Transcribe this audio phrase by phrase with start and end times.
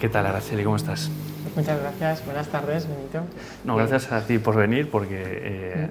[0.00, 0.64] ¿qué tal Araceli?
[0.64, 1.10] ¿Cómo estás?
[1.54, 3.20] Muchas gracias, buenas tardes, Benito.
[3.64, 5.90] No, gracias a ti por venir porque eh,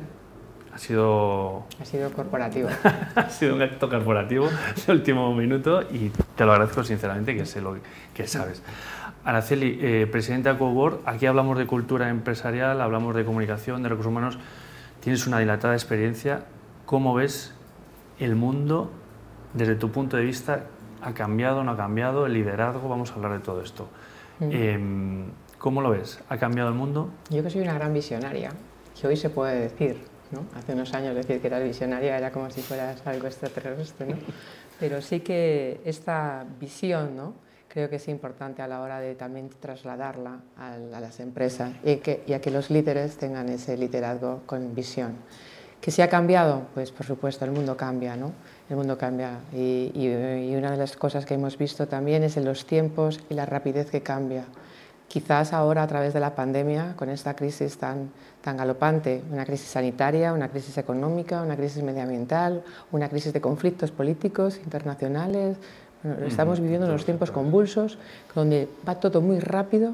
[0.74, 1.67] ha sido...
[1.79, 2.70] Ha sido corporativo.
[3.16, 4.50] ha sido un acto corporativo
[4.88, 7.78] el último minuto y te lo agradezco sinceramente que sé lo
[8.16, 8.64] que sabes.
[9.24, 14.10] Araceli, eh, presidenta de Cowork, aquí hablamos de cultura empresarial, hablamos de comunicación, de recursos
[14.10, 14.39] humanos.
[15.02, 16.46] Tienes una dilatada experiencia.
[16.88, 17.54] ¿Cómo ves
[18.18, 18.89] el mundo
[19.54, 20.64] desde tu punto de vista?
[21.02, 22.25] ¿Ha cambiado o no ha cambiado?
[22.25, 22.88] ¿El liderazgo?
[22.89, 23.88] Vamos a hablar de todo esto.
[24.39, 24.52] Mm.
[24.52, 25.25] Em,
[25.57, 26.19] ¿Cómo lo ves?
[26.29, 27.10] ¿Ha cambiado el mundo?
[27.29, 28.51] Yo que soy una gran visionaria,
[29.00, 29.97] que hoy se puede decir,
[30.32, 30.46] ¿no?
[30.57, 34.16] Hace unos años decir que eras visionaria era como si fueras algo extraterrestre, ¿no?
[34.80, 37.33] Pero sí que esta visión, ¿no?
[37.69, 42.23] creo que es importante a la hora de también trasladarla a, las empresas y, que,
[42.27, 45.17] y a que los líderes tengan ese liderazgo con visión.
[45.80, 46.63] ¿Que se ha cambiado?
[46.73, 48.33] Pues por supuesto, el mundo cambia, ¿no?
[48.69, 49.39] El mundo cambia.
[49.53, 53.33] Y, y, una de las cosas que hemos visto también es en los tiempos y
[53.33, 54.45] la rapidez que cambia.
[55.08, 59.69] Quizás ahora a través de la pandemia, con esta crisis tan, tan galopante, una crisis
[59.69, 65.57] sanitaria, una crisis económica, una crisis medioambiental, una crisis de conflictos políticos internacionales,
[66.25, 67.97] estamos viviendo unos tiempos convulsos,
[68.35, 69.94] donde va todo muy rápido,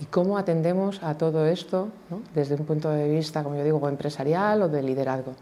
[0.00, 1.88] y cómo atendemos a todo esto
[2.34, 5.34] desde un punto de vista, como yo digo, empresarial o de liderazgo.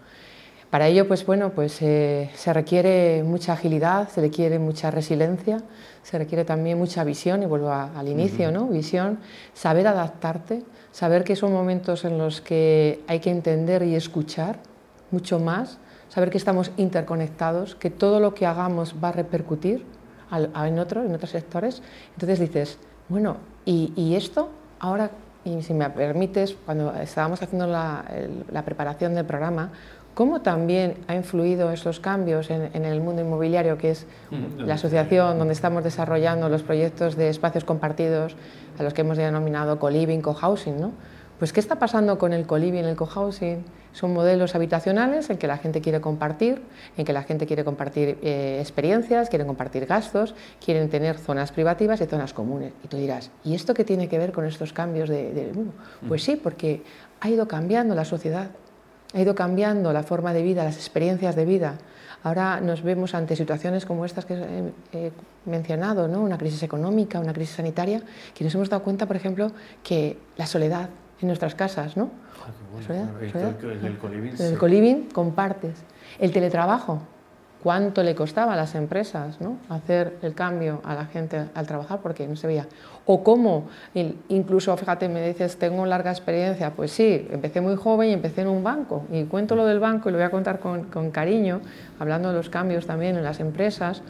[0.72, 5.58] Para ello, pues bueno, pues eh, se requiere mucha agilidad, se requiere mucha resiliencia,
[6.02, 8.68] se requiere también mucha visión, y vuelvo al inicio, ¿no?
[8.68, 9.18] Visión,
[9.52, 14.60] saber adaptarte, saber que son momentos en los que hay que entender y escuchar
[15.10, 15.78] mucho más
[16.12, 19.86] saber que estamos interconectados, que todo lo que hagamos va a repercutir
[20.30, 21.82] en, otros, en otros sectores.
[22.12, 22.78] Entonces dices,
[23.08, 24.50] bueno, ¿y, esto?
[24.78, 25.10] Ahora,
[25.42, 28.04] y si me permites, cuando estábamos haciendo la,
[28.62, 29.72] preparación del programa,
[30.14, 35.38] ¿Cómo también ha influido estos cambios en, el mundo inmobiliario, que es mm, la asociación
[35.38, 38.36] donde estamos desarrollando los proyectos de espacios compartidos,
[38.78, 40.78] a los que hemos denominado co-living, co-housing?
[40.78, 40.92] ¿no?
[41.42, 43.64] Pues, ¿qué está pasando con el co-living, el co-housing?
[43.92, 46.62] Son modelos habitacionales en que la gente quiere compartir,
[46.96, 52.00] en que la gente quiere compartir eh, experiencias, quieren compartir gastos, quieren tener zonas privativas
[52.00, 52.72] y zonas comunes.
[52.84, 55.72] Y tú dirás, ¿y esto qué tiene que ver con estos cambios del de mundo?
[56.06, 56.84] Pues sí, porque
[57.20, 58.50] ha ido cambiando la sociedad,
[59.12, 61.78] ha ido cambiando la forma de vida, las experiencias de vida.
[62.24, 64.34] Ahora nos vemos ante situaciones como estas que
[64.92, 65.12] he
[65.44, 66.20] mencionado, ¿no?
[66.20, 68.02] una crisis económica, una crisis sanitaria,
[68.34, 69.50] que nos hemos dado cuenta, por ejemplo,
[69.82, 70.88] que la soledad
[71.20, 72.10] en nuestras casas, ¿no?
[74.38, 75.74] En el coliving compartes.
[76.18, 77.02] El teletrabajo,
[77.62, 79.58] cuánto le costaba a las empresas ¿no?
[79.68, 82.66] hacer el cambio a la gente al trabajar porque no se veía.
[83.06, 83.68] O cómo,
[84.28, 86.70] incluso, fíjate, me dices, tengo larga experiencia.
[86.70, 89.04] Pues sí, empecé muy joven y empecé en un banco.
[89.12, 91.60] Y cuento lo del banco y lo voy a contar con, cariño,
[91.98, 94.02] hablando de los cambios también en las empresas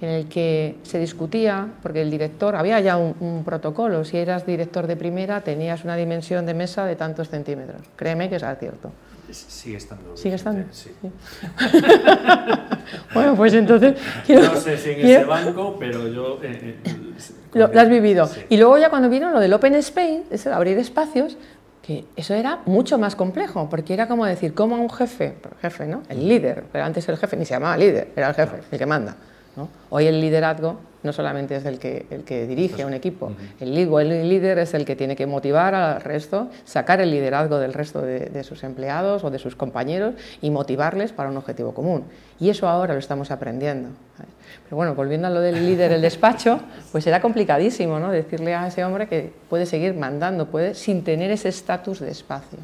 [0.00, 4.86] en el que se discutía, porque el director, había ya un, protocolo, si eras director
[4.86, 7.82] de primera tenías una dimensión de mesa de tantos centímetros.
[7.96, 8.92] Créeme que es cierto.
[9.30, 10.16] Sigue estando.
[10.16, 10.64] ¿Sigue estando?
[10.72, 10.90] Sí.
[13.14, 13.94] bueno, pues entonces...
[14.28, 16.40] no sé si en ese banco, pero yo...
[16.42, 16.94] Eh, eh,
[17.54, 18.28] lo, has vivido.
[18.48, 21.36] Y luego ya cuando vino lo del Open Space, ese abrir espacios,
[21.82, 26.02] que eso era mucho más complejo, porque era como decir, como un jefe, jefe, ¿no?
[26.08, 28.86] El líder, pero antes el jefe ni se llamaba líder, era el jefe, el que
[28.86, 29.16] manda
[29.90, 33.74] Hoy el liderazgo no solamente es el que, el que dirige a un equipo, el,
[33.74, 38.42] líder es el que tiene que motivar al resto, sacar el liderazgo del resto de,
[38.44, 42.04] sus empleados o de sus compañeros y motivarles para un objetivo común.
[42.40, 43.90] Y eso ahora lo estamos aprendiendo.
[44.64, 46.60] Pero bueno, volviendo a lo del líder del despacho,
[46.92, 48.10] pues era complicadísimo ¿no?
[48.10, 52.58] decirle a ese hombre que puede seguir mandando, puede sin tener ese estatus de espacio.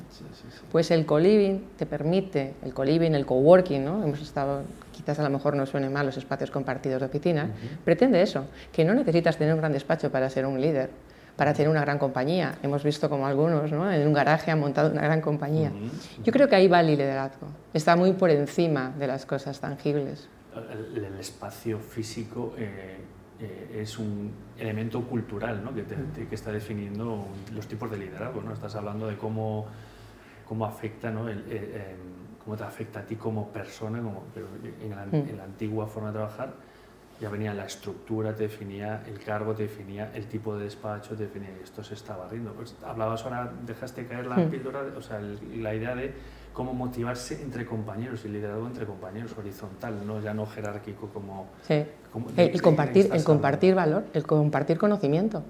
[0.73, 4.03] Pues el co-living te permite, el co-living, el coworking, ¿no?
[4.03, 4.63] hemos estado
[4.95, 7.49] quizás a lo mejor no suene mal los espacios compartidos de oficina,
[7.85, 10.91] pretende eso, que no necesitas tener un gran despacho para ser un líder,
[11.37, 12.57] para tener una gran compañía.
[12.63, 13.91] Hemos visto como algunos ¿no?
[13.91, 15.71] en un garaje han montado una gran compañía.
[16.25, 20.29] Yo creo que ahí va el liderazgo, está muy por encima de las cosas tangibles.
[20.95, 22.99] El, espacio físico eh,
[23.41, 25.75] eh, es un elemento cultural ¿no?
[25.75, 25.85] que,
[26.29, 28.43] que, está definiendo los tipos de liderazgo.
[28.43, 28.53] ¿no?
[28.53, 29.67] Estás hablando de cómo,
[30.47, 31.29] cómo afecta ¿no?
[31.29, 31.97] el, eh,
[32.45, 36.11] cómo te afecta a ti como persona, como, pero en la, en la, antigua forma
[36.11, 36.55] de trabajar
[37.25, 41.23] ya venía la estructura, te definía el cargo, te definía el tipo de despacho, te
[41.23, 42.53] definía esto se estaba riendo.
[42.53, 44.51] Pues hablabas ahora, dejaste caer la mm.
[44.51, 46.13] píldora, o sea, la idea de
[46.53, 51.47] cómo motivarse entre compañeros y liderazgo entre compañeros, horizontal, no ya no jerárquico como...
[51.63, 51.87] Sí.
[52.37, 55.43] el, compartir, el compartir valor, el compartir conocimiento.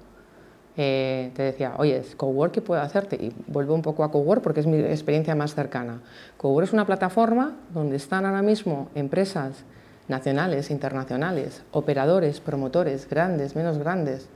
[0.77, 3.17] Eh, te decía, oye, Cowork, ¿qué puedo hacerte?
[3.17, 6.03] Y vuelvo un poco a Cowork porque es mi experiencia más cercana.
[6.37, 9.65] Cowork es una plataforma donde están ahora mismo empresas
[10.09, 14.29] nacionales, internacionales, operadores, promotores, grandes, menos grandes,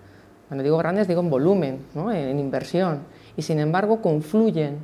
[0.48, 2.10] Cuando digo grandes digo en volumen, ¿no?
[2.10, 3.00] en, inversión.
[3.36, 4.78] Y sin embargo confluyen,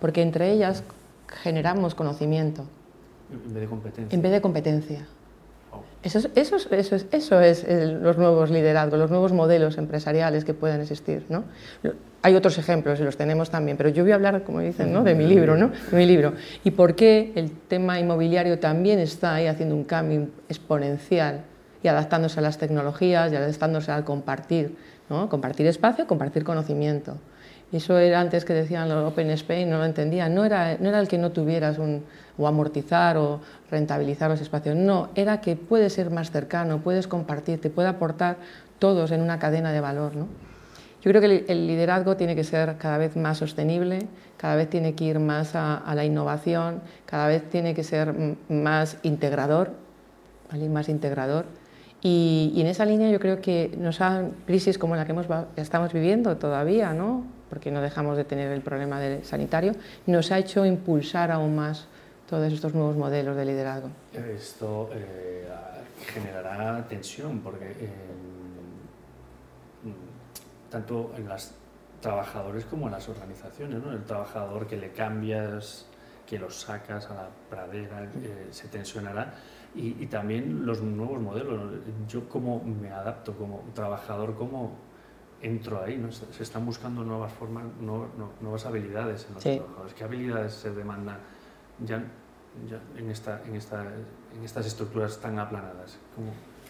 [0.00, 0.84] porque entre ellas
[1.28, 2.64] generamos conocimiento.
[3.32, 4.14] En vez de competencia.
[4.14, 5.06] En vez de competencia.
[6.02, 10.54] Eso es, eso eso es, eso es los nuevos liderazgos, los nuevos modelos empresariales que
[10.54, 11.24] pueden existir.
[11.28, 11.42] ¿no?
[12.22, 15.02] Hay otros ejemplos y los tenemos también, pero yo voy a hablar, como dicen, ¿no?
[15.02, 15.72] de mi libro, ¿no?
[15.90, 16.34] de mi libro.
[16.62, 21.42] Y por qué el tema inmobiliario también está ahí haciendo un cambio exponencial
[21.82, 24.76] y adaptándose a las tecnologías y adaptándose al compartir,
[25.10, 25.28] ¿no?
[25.28, 27.16] compartir espacio, compartir conocimiento.
[27.72, 30.28] Eso era antes que decían los Open Spain, no lo entendía.
[30.28, 32.02] No era, no era el que no tuvieras un,
[32.38, 33.40] o amortizar o
[33.70, 38.36] rentabilizar los espacios, no, era que puedes ser más cercano, puedes compartir, te puede aportar
[38.78, 40.14] todos en una cadena de valor.
[40.16, 40.28] ¿no?
[41.02, 44.06] Yo creo que el liderazgo tiene que ser cada vez más sostenible,
[44.36, 48.14] cada vez tiene que ir más a, la innovación, cada vez tiene que ser
[48.48, 49.72] más integrador,
[50.50, 50.68] ¿vale?
[50.68, 51.44] más integrador.
[52.00, 55.26] Y, en esa línea yo creo que nos han crisis como la que hemos,
[55.56, 57.24] estamos viviendo todavía, ¿no?
[57.48, 59.72] porque no dejamos de tener el problema del sanitario,
[60.06, 61.86] nos ha hecho impulsar aún más
[62.28, 63.88] todos estos nuevos modelos de liderazgo.
[64.12, 65.48] Esto eh,
[66.12, 67.88] generará tensión porque eh,
[70.70, 71.52] tanto en los
[72.00, 73.92] trabajadores como en las organizaciones, ¿no?
[73.92, 75.86] el trabajador que le cambias,
[76.26, 79.34] que lo sacas a la pradera, eh, se tensionará
[79.74, 81.72] y, también los nuevos modelos.
[82.08, 84.76] Yo cómo me adapto como trabajador, cómo
[85.40, 86.10] entro ahí, ¿no?
[86.10, 89.94] se, están buscando nuevas formas, nuevas habilidades en los trabajadores.
[89.94, 91.18] ¿Qué habilidades se demandan?
[91.86, 92.02] Ya,
[92.96, 95.98] en, esta, en, esta, en, estas estructuras tan aplanadas?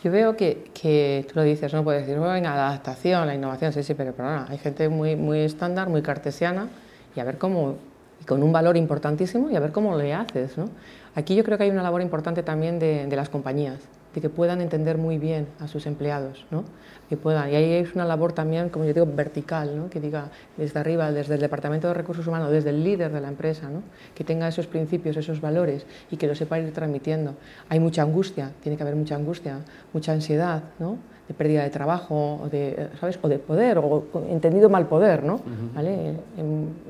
[0.03, 3.73] Yo veo que, que, tú lo dices, no puedes decir, bueno, la adaptación, la innovación,
[3.73, 6.69] sí, sí, pero, pero hay gente muy, muy estándar, muy cartesiana,
[7.17, 7.77] y a ver cómo,
[8.21, 10.57] y con un valor importantísimo, y a ver cómo le haces.
[10.57, 10.67] ¿no?
[11.15, 13.81] Aquí yo creo que hay una labor importante también de, de las compañías,
[14.15, 16.45] de que puedan entender muy bien a sus empleados.
[16.51, 16.65] ¿no?
[17.09, 17.51] que puedan.
[17.51, 19.89] Y ahí es una labor también, como yo digo, vertical, ¿no?
[19.89, 23.29] que diga desde arriba, desde el Departamento de Recursos Humanos, desde el líder de la
[23.29, 23.83] empresa, ¿no?
[24.15, 27.35] que tenga esos principios, esos valores y que lo sepa ir transmitiendo.
[27.69, 29.61] Hay mucha angustia, tiene que haber mucha angustia,
[29.93, 30.99] mucha ansiedad, ¿no?
[31.29, 33.19] De pérdida de trabajo, o de, ¿sabes?
[33.21, 35.41] o de poder, o entendido mal poder, ¿no?
[35.75, 36.15] ¿Vale?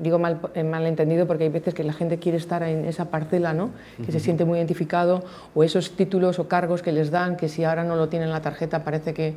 [0.01, 3.53] digo mal, mal entendido porque hay veces que la gente quiere estar en esa parcela,
[3.53, 3.71] ¿no?
[4.05, 7.65] Que se siente muy identificado, o esos títulos o cargos que les dan, que si
[7.65, 9.35] ahora no lo tienen en la tarjeta parece que...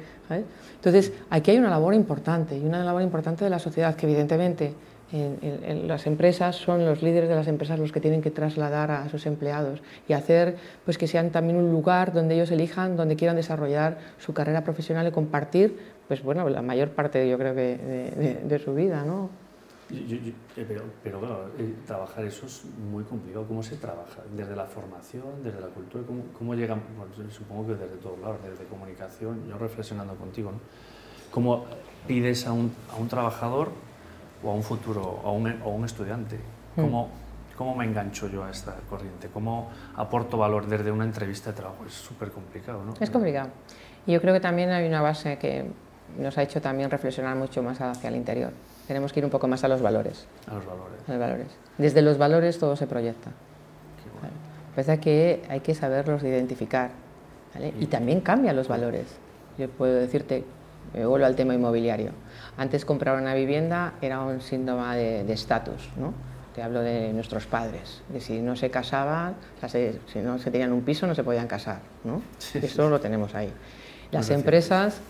[0.76, 4.74] Entonces, aquí hay una labor importante, y una labor importante de la sociedad, que evidentemente
[5.12, 9.08] en, las empresas son los líderes de las empresas los que tienen que trasladar a
[9.08, 13.36] sus empleados y hacer pues, que sean también un lugar donde ellos elijan, donde quieran
[13.36, 15.78] desarrollar su carrera profesional y compartir
[16.08, 19.04] pues, bueno, la mayor parte, yo creo que, de, su vida.
[19.04, 19.30] ¿no?
[19.90, 20.32] Eh,
[21.02, 23.46] pero, eh, trabajar eso es muy complicado.
[23.46, 24.22] ¿Cómo se trabaja?
[24.34, 26.04] ¿Desde la formación, desde la cultura?
[26.06, 26.80] ¿Cómo, cómo llegan?
[27.30, 29.46] supongo que desde todos lados, desde comunicación.
[29.48, 30.58] Yo reflexionando contigo, ¿no?
[31.30, 31.64] ¿Cómo
[32.06, 33.70] pides a un, a un trabajador
[34.42, 36.36] o a un futuro o a un, o un estudiante.
[36.76, 36.82] Hmm.
[36.82, 37.08] ¿Cómo,
[37.56, 39.28] ¿Cómo me engancho yo a esta corriente?
[39.32, 41.84] ¿Cómo aporto valor desde una entrevista de trabajo?
[41.86, 42.94] Es súper complicado, ¿no?
[42.98, 43.50] Es complicado.
[44.06, 45.66] Y yo creo que también hay una base que
[46.18, 48.52] nos ha hecho también reflexionar mucho más hacia el interior.
[48.86, 50.26] Tenemos que ir un poco más a los valores.
[50.46, 51.00] A los valores.
[51.06, 51.46] A los valores.
[51.78, 53.30] Desde los valores todo se proyecta.
[54.02, 55.00] Qué bueno.
[55.00, 56.90] que hay que saberlos identificar.
[57.54, 57.72] ¿vale?
[57.78, 59.06] Y también cambian los valores.
[59.58, 60.44] Yo puedo decirte,
[60.94, 62.12] me vuelvo al tema inmobiliario
[62.56, 66.12] antes comprar una vivienda era un síntoma de estatus, ¿no?
[66.54, 69.36] Te hablo de nuestros padres, de si no se casaban,
[70.12, 72.22] si no se tenían un piso no se podían casar, ¿no?
[72.54, 73.50] Eso lo tenemos ahí.
[74.10, 75.00] Las empresas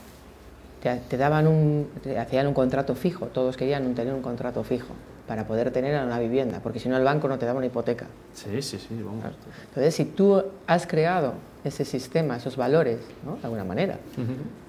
[0.81, 4.95] te, daban un, hacían un contrato fijo, todos querían tener un contrato fijo
[5.33, 8.05] para poder tener una vivienda, porque si no el banco no te daba una hipoteca.
[8.35, 9.25] Sí, sí, sí, vamos.
[9.69, 11.33] Entonces, si tú has creado
[11.65, 13.37] ese sistema, esos valores, ¿no?
[13.37, 13.99] de alguna manera,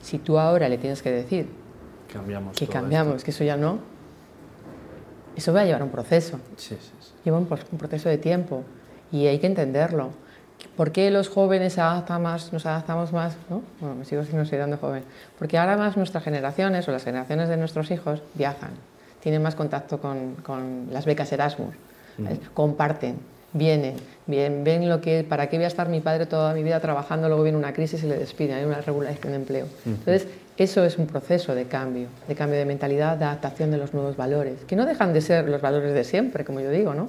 [0.01, 1.50] si tú ahora le tienes que decir
[2.13, 3.79] cambiamos que cambiamos, que eso ya no.
[5.36, 6.39] Eso va a llevar un proceso.
[6.55, 7.12] Sí, sí, sí.
[7.25, 8.63] Lleva un, proceso de tiempo
[9.12, 10.12] y hay que entenderlo.
[10.77, 13.36] ¿Por qué los jóvenes adaptan más, nos adaptamos más?
[13.50, 13.63] ¿no?
[13.82, 15.03] Bueno, me sigo siendo joven.
[15.38, 18.72] Porque ahora más nuestras generaciones o las generaciones de nuestros hijos viajan,
[19.23, 21.73] tienen más contacto con, con las becas Erasmus,
[22.53, 23.15] comparten,
[23.53, 23.95] vienen,
[24.27, 27.29] bien, ven lo que, para qué voy a estar mi padre toda mi vida trabajando,
[27.29, 29.67] luego viene una crisis y le despiden, hay una regulación de empleo.
[29.85, 30.27] Entonces,
[30.57, 34.17] eso es un proceso de cambio, de cambio de mentalidad, de adaptación de los nuevos
[34.17, 37.07] valores, que no dejan de ser los valores de siempre, como yo digo, ¿no?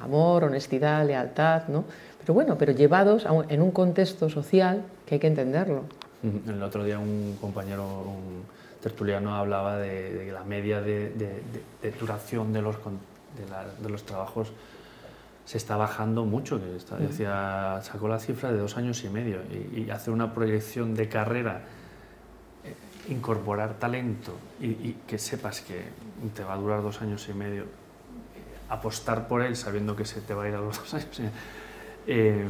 [0.00, 1.84] Amor, honestidad, lealtad, ¿no?
[2.20, 5.82] Pero bueno, pero llevados en un contexto social que hay que entenderlo.
[6.22, 11.42] El otro día un compañero, un tertuliano, hablaba de, la media de,
[11.98, 12.76] duración de los,
[13.82, 14.52] de, los trabajos
[15.44, 16.66] se está bajando mucho, que
[16.98, 21.08] decía, sacó la cifra de dos años y medio y, y hacer una proyección de
[21.08, 21.62] carrera
[23.08, 25.84] incorporar talento y, que sepas que
[26.34, 27.64] te va a durar dos años y medio,
[28.68, 31.20] apostar por él sabiendo que se te va a ir a los dos años,
[32.06, 32.46] eh,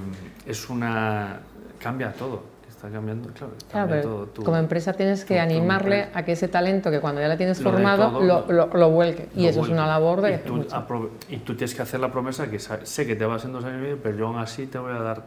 [0.46, 1.40] es una...
[1.78, 3.54] cambia todo está cambiando, claro.
[3.70, 7.36] Cambia todo como empresa tienes que animarle a que ese talento que cuando ya lo
[7.36, 9.28] tienes formado lo, lo, vuelque.
[9.34, 10.40] y eso es una labor de...
[11.28, 13.78] Y tú, tienes que hacer la promesa que sé que te vas en dos años
[13.78, 15.24] y medio, pero yo aún así te voy a dar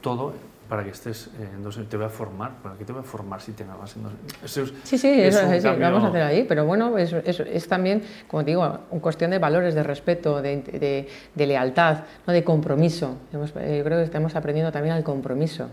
[0.00, 0.32] todo
[0.68, 1.88] para que estés en dos años.
[1.88, 2.52] Te voy a formar.
[2.62, 4.72] ¿Para qué te voy a formar si te vas en dos años?
[4.84, 6.44] sí, sí, eso, es, vamos a hacer ahí.
[6.46, 11.08] Pero bueno, es, es, también, como digo, una cuestión de valores, de respeto, de, de,
[11.34, 12.32] de lealtad, ¿no?
[12.32, 13.16] de compromiso.
[13.32, 15.68] Hemos, yo creo que estamos aprendiendo también al compromiso.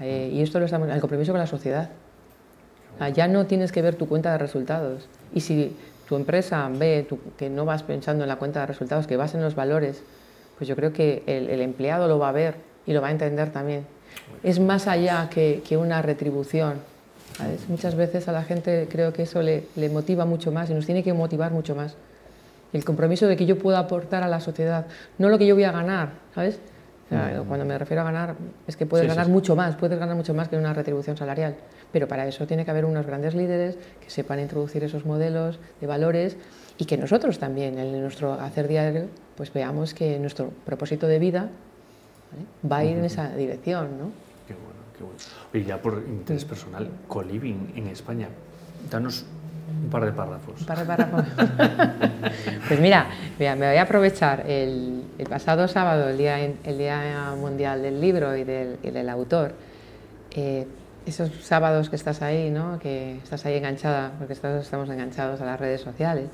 [0.00, 1.90] Eh, y esto lo estamos, el compromiso con la sociedad.
[3.14, 5.08] Ya no tienes que ver tu cuenta de resultados.
[5.34, 5.74] Y si
[6.06, 7.06] tu empresa ve
[7.38, 10.02] que no vas pensando en la cuenta de resultados, que vas en los valores,
[10.58, 13.50] pues yo creo que el, empleado lo va a ver y lo va a entender
[13.52, 13.86] también.
[14.42, 16.74] Es más allá que, una retribución.
[17.68, 20.84] Muchas veces a la gente creo que eso le, le motiva mucho más y nos
[20.84, 21.94] tiene que motivar mucho más.
[22.74, 25.64] El compromiso de que yo pueda aportar a la sociedad, no lo que yo voy
[25.64, 26.58] a ganar, ¿sabes?
[27.48, 28.36] Cuando me refiero a ganar,
[28.66, 31.56] es que puedes ganar mucho más, puedes ganar mucho más que una retribución salarial.
[31.92, 35.86] Pero para eso tiene que haber unos grandes líderes que sepan introducir esos modelos de
[35.86, 36.36] valores
[36.78, 41.50] y que nosotros también, en nuestro hacer diario, pues veamos que nuestro propósito de vida
[42.70, 43.98] va a ir en esa dirección.
[43.98, 44.10] ¿no?
[44.46, 45.18] Qué bueno, qué bueno.
[45.52, 48.28] Y ya por interés personal, Coliving en España,
[48.88, 49.26] danos
[49.84, 50.60] un par de párrafos.
[50.60, 51.24] Un par de párrafos.
[52.68, 53.06] pues mira,
[53.38, 58.44] me voy a aprovechar el, pasado sábado, el día, el día Mundial del Libro y
[58.44, 59.52] del, autor.
[60.32, 60.66] Eh,
[61.06, 62.78] esos sábados que estás ahí, ¿no?
[62.78, 66.28] que estás ahí enganchada, porque estamos enganchados a las redes sociales,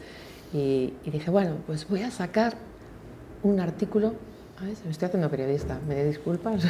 [0.52, 2.54] y, y dije, bueno, pues voy a sacar
[3.42, 4.14] un artículo
[4.62, 6.64] me estoy haciendo periodista, me disculpas.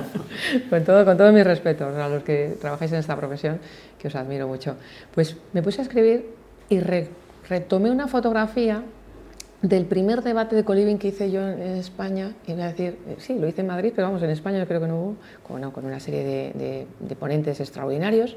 [0.70, 3.60] con, todo, con todo mi respeto a los que trabajáis en esta profesión,
[3.98, 4.76] que os admiro mucho.
[5.14, 6.26] Pues me puse a escribir
[6.68, 6.80] y
[7.48, 8.82] retomé una fotografía
[9.62, 13.38] del primer debate de coliving que hice yo en España, y a decir, eh, sí,
[13.38, 15.84] lo hice en Madrid, pero vamos, en España yo creo que no hubo, con, con
[15.84, 18.36] una serie de, de, ponentes extraordinarios.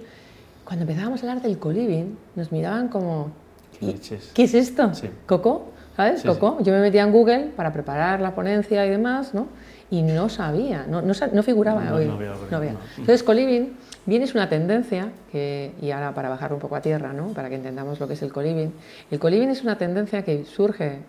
[0.64, 3.32] Cuando empezábamos a hablar del coliving, nos miraban como,
[3.80, 4.92] ¿qué es esto?
[5.26, 5.72] ¿Coco?
[5.96, 6.58] ¿Sabes, Coco?
[6.62, 9.48] Yo me metía en Google para preparar la ponencia y demás, ¿no?
[9.90, 12.06] Y no sabía, no, no, figuraba no, hoy.
[12.06, 16.76] No había, Entonces, coliving viene es una tendencia, que, y ahora para bajar un poco
[16.76, 17.30] a tierra, ¿no?
[17.30, 18.74] para que entendamos lo que es el coliving.
[19.12, 21.00] El coliving es una tendencia que surge, eh,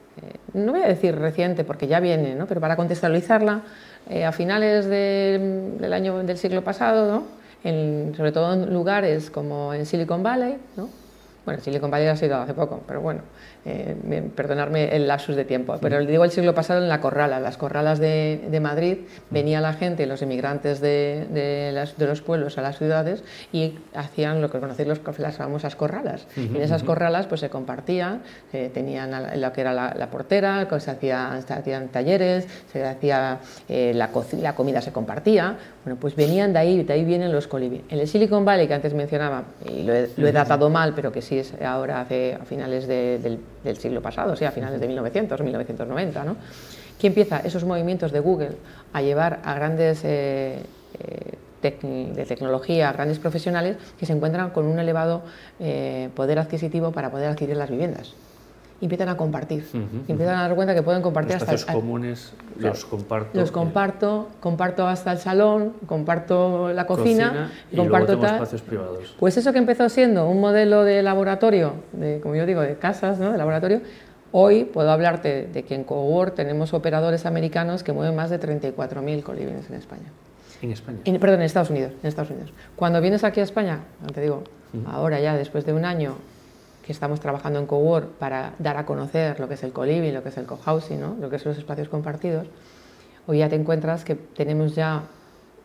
[0.54, 2.46] no voy a decir reciente porque ya viene, ¿no?
[2.46, 3.62] pero para contextualizarla,
[4.08, 7.24] eh, a finales del año del siglo pasado, ¿no?
[7.64, 10.88] en, sobre todo en lugares como en Silicon Valley, ¿no?
[11.46, 13.20] Bueno, Silicon Valley ha sido hace poco, pero bueno,
[13.64, 13.96] eh,
[14.34, 18.00] perdonarme el lapsus de tiempo, pero digo el siglo pasado en la corrala, las corralas
[18.00, 18.98] de, de Madrid,
[19.30, 23.22] venía la gente, los emigrantes de, de, las, de, los pueblos a las ciudades
[23.52, 26.26] y hacían lo que conocéis los, las famosas corralas.
[26.36, 28.22] y en esas corralas pues se compartían,
[28.52, 33.38] eh, tenían lo que era la, portera, se, hacía, se, hacían talleres, se hacía
[33.68, 34.10] eh, la,
[34.40, 37.84] la comida se compartía, bueno, pues venían de ahí, de ahí vienen los colibrí.
[37.88, 41.12] En el Silicon Valley que antes mencionaba, y lo he, lo he datado mal, pero
[41.12, 45.40] que sí es ahora hace, a finales del siglo pasado, o a finales de 1900,
[45.40, 46.36] 1990, ¿no?
[46.98, 48.56] que empieza esos movimientos de Google
[48.92, 50.62] a llevar a grandes eh,
[51.00, 55.22] eh, de tecnología, a grandes profesionales que se encuentran con un elevado
[55.58, 58.14] eh, poder adquisitivo para poder adquirir las viviendas
[58.80, 59.64] empiezan a compartir.
[60.08, 61.72] empiezan a dar cuenta que pueden compartir los hasta...
[61.72, 63.38] comunes los comparto.
[63.38, 68.34] Los comparto, comparto hasta el salón, comparto la cocina, y comparto tal.
[68.34, 69.14] espacios privados.
[69.18, 73.18] Pues eso que empezó siendo un modelo de laboratorio, de, como yo digo, de casas,
[73.18, 73.32] ¿no?
[73.32, 73.80] de laboratorio,
[74.32, 79.22] hoy puedo hablarte de que en Cowork tenemos operadores americanos que mueven más de 34.000
[79.22, 80.10] colibines en España.
[80.62, 80.98] ¿En España?
[81.20, 81.92] perdón, en Estados Unidos.
[82.02, 82.52] En Estados Unidos.
[82.76, 83.80] Cuando vienes aquí a España,
[84.14, 84.42] te digo,
[84.86, 86.16] ahora ya después de un año
[86.86, 90.22] que estamos trabajando en Cowork para dar a conocer lo que es el co-living, lo
[90.22, 91.16] que es el co-housing, ¿no?
[91.20, 92.46] lo que son los espacios compartidos,
[93.26, 95.02] hoy ya te encuentras que tenemos ya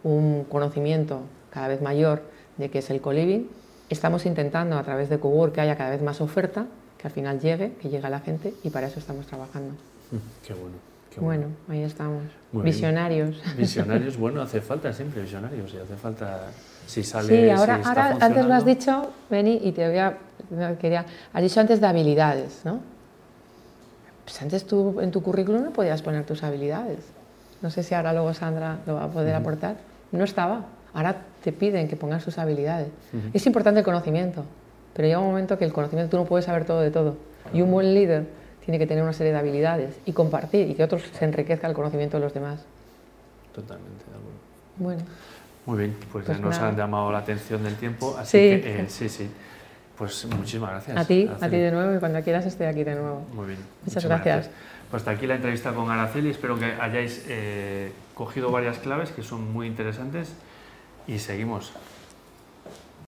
[0.03, 2.23] un conocimiento cada vez mayor
[2.57, 3.47] de qué es el co-living.
[3.89, 6.65] Estamos intentando a través de Cowork que haya cada vez más oferta,
[6.97, 9.73] que al final llegue, que llegue a la gente y para eso estamos trabajando.
[10.09, 10.75] Mm, qué bueno.
[11.17, 11.47] bueno.
[11.69, 12.23] ahí estamos.
[12.51, 13.39] visionarios.
[13.55, 16.47] Visionarios, bueno, hace falta siempre visionarios y hace falta
[16.87, 17.27] si sale.
[17.27, 20.17] Sí, ahora, ahora antes lo has dicho, Beni, y te voy a
[20.79, 22.79] quería, has dicho antes de habilidades, ¿no?
[24.23, 26.99] Pues antes tú en tu currículum no podías poner tus habilidades.
[27.61, 29.77] No sé si ahora luego Sandra lo va a poder aportar.
[30.11, 30.65] No estaba.
[30.93, 32.89] Ahora te piden que pongas tus habilidades.
[33.33, 34.43] Es importante el conocimiento,
[34.93, 37.17] pero llega un momento que el conocimiento tú no puedes saber todo de todo.
[37.53, 38.27] Y un buen líder
[38.65, 41.73] tiene que tener una serie de habilidades y compartir y que otros se enriquezca el
[41.73, 42.61] conocimiento de los demás.
[43.53, 45.01] Totalmente, de Bueno.
[45.65, 46.69] Muy bien, pues, Pues nos nada.
[46.69, 48.61] han llamado la atención del tiempo, así Sí.
[48.61, 49.29] que eh, sí, sí.
[49.97, 50.97] Pues muchísimas gracias.
[50.97, 53.25] A ti, a ti de nuevo y cuando quieras estoy aquí de nuevo.
[53.33, 53.59] Muy bien.
[53.85, 54.49] Muchas gracias.
[54.89, 56.31] Pues hasta aquí la entrevista con Araceli.
[56.31, 60.33] Espero que hayáis eh, cogido varias claves que son muy interesantes
[61.07, 61.71] y seguimos.